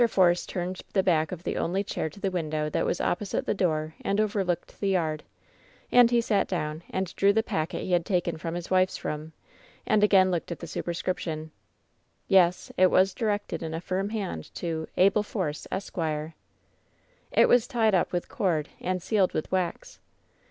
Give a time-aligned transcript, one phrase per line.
[0.09, 3.53] Force turned the back of the only chair to the window that was opposite the
[3.53, 5.21] door and overlooked the yard;
[5.91, 9.31] and he sat down and drew the packet he had taken from his wife's room,
[9.85, 11.45] and again looked at the superscription.
[11.45, 11.49] ^
[12.27, 15.99] Yes, it was directed in a firm hand to: "Abel Force, Esq.''
[17.31, 19.99] It was tied up with cord and sealed with wax.